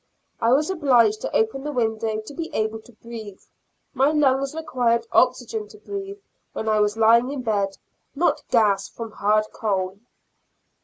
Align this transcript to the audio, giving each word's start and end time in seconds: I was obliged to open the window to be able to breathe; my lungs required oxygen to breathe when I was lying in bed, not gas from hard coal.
I 0.39 0.51
was 0.51 0.71
obliged 0.71 1.21
to 1.21 1.35
open 1.35 1.63
the 1.63 1.71
window 1.71 2.19
to 2.21 2.33
be 2.33 2.49
able 2.55 2.79
to 2.81 2.91
breathe; 2.91 3.43
my 3.93 4.09
lungs 4.09 4.55
required 4.55 5.05
oxygen 5.11 5.67
to 5.67 5.77
breathe 5.77 6.17
when 6.53 6.67
I 6.67 6.79
was 6.79 6.97
lying 6.97 7.31
in 7.31 7.43
bed, 7.43 7.77
not 8.15 8.41
gas 8.49 8.89
from 8.89 9.11
hard 9.11 9.45
coal. 9.53 9.99